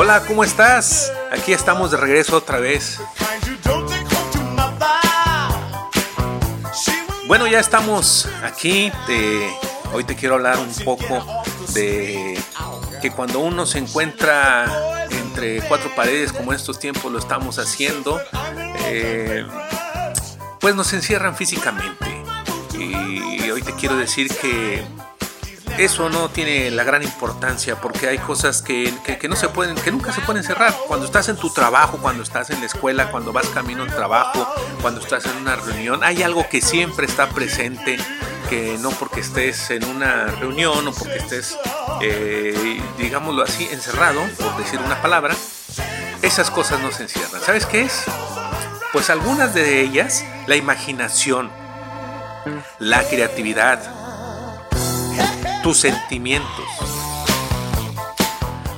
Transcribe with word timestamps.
Hola, 0.00 0.22
¿cómo 0.28 0.44
estás? 0.44 1.12
Aquí 1.32 1.52
estamos 1.52 1.90
de 1.90 1.96
regreso 1.96 2.36
otra 2.36 2.60
vez. 2.60 3.00
Bueno, 7.26 7.48
ya 7.48 7.58
estamos 7.58 8.28
aquí. 8.44 8.92
hoy 9.92 10.04
te 10.04 10.14
quiero 10.14 10.36
hablar 10.36 10.58
un 10.58 10.72
poco 10.84 11.42
de 11.74 12.38
que 13.02 13.10
cuando 13.10 13.40
uno 13.40 13.66
se 13.66 13.78
encuentra 13.78 15.04
entre 15.10 15.62
cuatro 15.62 15.90
paredes, 15.96 16.32
como 16.32 16.52
en 16.52 16.60
estos 16.60 16.78
tiempos 16.78 17.10
lo 17.10 17.18
estamos 17.18 17.58
haciendo, 17.58 18.20
eh, 18.84 19.44
pues 20.60 20.76
nos 20.76 20.92
encierran 20.92 21.34
físicamente. 21.34 22.22
Y 22.78 23.50
hoy 23.50 23.62
te 23.62 23.74
quiero 23.74 23.96
decir 23.96 24.28
que 24.28 24.86
eso 25.78 26.08
no 26.10 26.28
tiene 26.28 26.72
la 26.72 26.82
gran 26.82 27.04
importancia 27.04 27.80
porque 27.80 28.08
hay 28.08 28.18
cosas 28.18 28.62
que, 28.62 28.92
no 29.28 29.36
se 29.36 29.48
pueden, 29.48 29.76
que 29.76 29.92
nunca 29.92 30.12
se 30.12 30.20
pueden 30.20 30.42
cerrar. 30.42 30.74
Cuando 30.88 31.06
estás 31.06 31.28
en 31.28 31.36
tu 31.36 31.50
trabajo, 31.50 31.98
cuando 31.98 32.24
estás 32.24 32.50
en 32.50 32.58
la 32.58 32.66
escuela, 32.66 33.12
cuando 33.12 33.32
vas 33.32 33.48
camino 33.48 33.84
al 33.84 33.94
trabajo, 33.94 34.46
cuando 34.82 35.00
estás 35.00 35.26
en 35.26 35.36
una 35.36 35.54
reunión, 35.54 36.02
hay 36.02 36.24
algo 36.24 36.48
que 36.48 36.60
siempre 36.60 37.06
está 37.06 37.28
presente, 37.28 37.96
que 38.50 38.76
no 38.80 38.90
porque 38.90 39.20
estés 39.20 39.70
en 39.70 39.84
una 39.84 40.26
reunión 40.26 40.88
o 40.88 40.92
porque 40.92 41.18
estés, 41.18 41.56
eh, 42.02 42.82
digámoslo 42.98 43.44
así, 43.44 43.68
encerrado, 43.70 44.20
por 44.36 44.56
decir 44.56 44.80
una 44.80 45.00
palabra, 45.00 45.36
esas 46.22 46.50
cosas 46.50 46.80
no 46.80 46.90
se 46.90 47.04
encierran. 47.04 47.40
¿Sabes 47.40 47.66
qué 47.66 47.82
es? 47.82 48.02
Pues 48.92 49.10
algunas 49.10 49.54
de 49.54 49.80
ellas, 49.80 50.24
la 50.48 50.56
imaginación, 50.56 51.50
la 52.80 53.06
creatividad, 53.08 53.97
tus 55.68 55.80
sentimientos, 55.80 56.64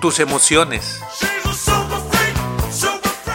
tus 0.00 0.20
emociones. 0.20 1.00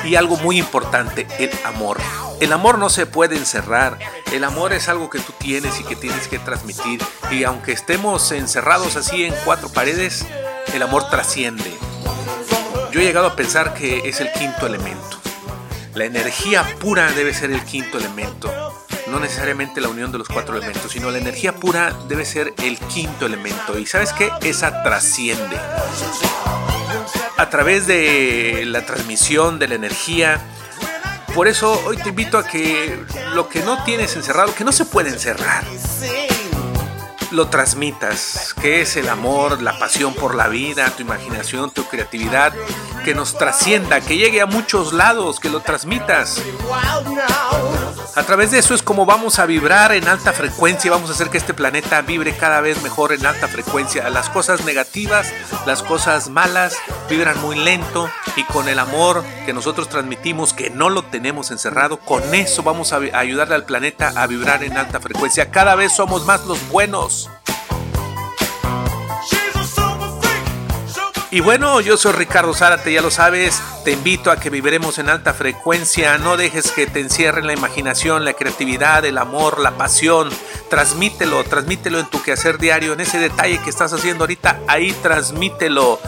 Y 0.06 0.16
algo 0.16 0.38
muy 0.38 0.58
importante, 0.58 1.28
el 1.38 1.52
amor. 1.66 1.98
El 2.40 2.54
amor 2.54 2.78
no 2.78 2.90
se 2.90 3.06
puede 3.08 3.36
encerrar. 3.36 4.00
El 4.32 4.46
amor 4.46 4.72
es 4.72 4.88
algo 4.88 5.10
que 5.10 5.20
tú 5.20 5.34
tienes 5.38 5.82
y 5.82 5.84
que 5.84 5.98
tienes 5.98 6.30
que 6.30 6.40
transmitir. 6.40 7.04
Y 7.30 7.44
aunque 7.44 7.74
estemos 7.74 8.32
encerrados 8.32 8.96
así 8.96 9.26
en 9.26 9.36
cuatro 9.44 9.68
paredes, 9.68 10.26
el 10.74 10.82
amor 10.82 11.10
trasciende. 11.10 11.78
Yo 12.94 13.02
he 13.02 13.04
llegado 13.04 13.28
a 13.28 13.36
pensar 13.36 13.74
que 13.74 14.08
es 14.08 14.22
el 14.22 14.32
quinto 14.32 14.66
elemento. 14.66 15.20
La 15.94 16.06
energía 16.06 16.66
pura 16.80 17.12
debe 17.12 17.34
ser 17.34 17.52
el 17.52 17.66
quinto 17.66 17.98
elemento 17.98 18.72
no 19.12 19.20
necesariamente 19.20 19.81
la 19.81 19.90
unión 19.90 20.12
de 20.12 20.17
los 20.17 20.30
cuatro 20.30 20.56
elementos, 20.56 20.94
sino 20.94 21.12
la 21.12 21.17
energía 21.17 21.54
pura 21.54 21.94
debe 22.08 22.26
ser 22.26 22.54
el 22.64 22.80
quinto 22.80 23.26
elemento. 23.26 23.78
Y 23.78 23.86
sabes 23.86 24.14
qué? 24.14 24.31
Esa 24.42 24.81
trasciende. 24.84 25.58
A 27.38 27.50
través 27.50 27.88
de 27.88 28.64
la 28.66 28.86
transmisión 28.86 29.59
de 29.59 29.68
la 29.68 29.76
energía. 29.76 30.40
Por 31.36 31.48
eso 31.48 31.81
hoy 31.86 31.98
te 31.98 32.09
invito 32.09 32.38
a 32.38 32.48
que 32.48 32.98
lo 33.34 33.50
que 33.50 33.62
no 33.62 33.84
tienes 33.84 34.16
encerrado, 34.16 34.56
que 34.56 34.64
no 34.64 34.72
se 34.72 34.86
puede 34.86 35.09
encerrar, 35.09 35.64
lo 37.31 37.48
transmitas, 37.48 38.53
que 38.62 38.81
es 38.81 38.98
el 38.98 39.08
amor, 39.08 39.62
la 39.62 39.80
pasión 39.80 40.14
por 40.14 40.36
la 40.36 40.50
vida, 40.50 40.90
tu 40.92 41.03
imaginación, 41.03 41.72
tu 41.72 41.86
creatividad, 41.86 42.53
que 43.06 43.16
nos 43.16 43.38
trascienda, 43.38 44.02
que 44.02 44.18
llegue 44.18 44.42
a 44.42 44.46
muchos 44.46 44.92
lados, 44.92 45.40
que 45.40 45.50
lo 45.50 45.62
transmitas. 45.62 46.42
A 48.16 48.24
través 48.24 48.52
de 48.52 48.60
eso 48.60 48.74
es 48.74 48.84
como 48.84 49.06
vamos 49.06 49.40
a 49.40 49.46
vibrar 49.46 49.92
en 49.94 50.08
alta 50.08 50.34
frecuencia, 50.34 50.92
vamos 50.92 51.09
a 51.09 51.14
hacer 51.14 51.30
que 51.30 51.38
este 51.38 51.53
planeta 51.53 52.02
vibre 52.02 52.36
cada 52.36 52.62
vez 52.62 52.81
mejor 52.84 53.14
en 53.14 53.25
alta 53.25 53.48
frecuencia. 53.48 54.09
Las 54.09 54.30
cosas 54.30 54.66
negativas, 54.66 55.31
las 55.66 55.81
cosas 55.81 56.30
malas 56.30 56.75
vibran 57.09 57.40
muy 57.42 57.56
lento 57.56 58.09
y 58.36 58.44
con 58.44 58.68
el 58.68 58.80
amor 58.80 59.24
que 59.46 59.53
nosotros 59.53 59.90
transmitimos, 59.90 60.53
que 60.53 60.70
no 60.70 60.90
lo 60.90 61.03
tenemos 61.03 61.52
encerrado, 61.52 61.98
con 62.00 62.34
eso 62.34 62.64
vamos 62.64 62.94
a 62.94 62.98
ayudarle 63.14 63.56
al 63.56 63.66
planeta 63.66 64.14
a 64.16 64.28
vibrar 64.28 64.64
en 64.64 64.78
alta 64.78 65.00
frecuencia. 65.00 65.52
Cada 65.52 65.75
vez 65.75 65.94
somos 65.96 66.25
más 66.25 66.46
los 66.46 66.68
buenos. 66.70 67.30
Y 71.34 71.40
bueno, 71.40 71.80
yo 71.80 71.96
soy 71.96 72.12
Ricardo 72.12 72.53
Zárate, 72.53 72.92
ya 72.92 73.02
lo 73.02 73.09
sabes, 73.09 73.62
te 73.86 73.92
invito 73.92 74.31
a 74.31 74.38
que 74.38 74.50
viviremos 74.50 75.00
en 75.00 75.09
alta 75.09 75.34
frecuencia, 75.34 76.18
no 76.18 76.36
dejes 76.36 76.72
que 76.72 76.88
te 76.88 77.00
encierren 77.00 77.47
la 77.47 77.53
imaginación, 77.53 78.25
la 78.25 78.34
creatividad, 78.34 79.06
el 79.06 79.18
amor, 79.18 79.62
la 79.62 79.78
pasión, 79.78 80.30
transmítelo, 80.69 81.42
transmítelo 81.46 82.00
en 82.00 82.08
tu 82.08 82.22
quehacer 82.22 82.58
diario, 82.58 82.92
en 82.92 83.00
ese 83.00 83.18
detalle 83.18 83.62
que 83.62 83.69
estás 83.69 83.94
haciendo 83.94 84.25
ahorita, 84.25 84.59
ahí 84.68 84.92
transmítelo. 85.02 86.02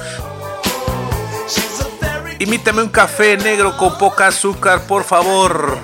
Imítame 2.39 2.81
un 2.81 2.89
café 2.89 3.37
negro 3.37 3.77
con 3.77 3.97
poca 3.97 4.27
azúcar, 4.27 4.85
por 4.87 5.05
favor. 5.05 5.77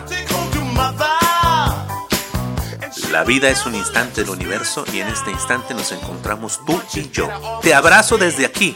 La 3.09 3.23
vida 3.23 3.49
es 3.49 3.65
un 3.65 3.73
instante 3.73 4.21
del 4.21 4.31
universo 4.31 4.83
y 4.93 4.99
en 4.99 5.07
este 5.07 5.31
instante 5.31 5.73
nos 5.73 5.93
encontramos 5.93 6.59
tú 6.65 6.81
y 6.93 7.09
yo. 7.09 7.29
Te 7.61 7.73
abrazo 7.73 8.17
desde 8.17 8.45
aquí, 8.45 8.75